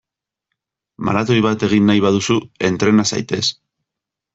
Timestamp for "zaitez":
3.15-3.45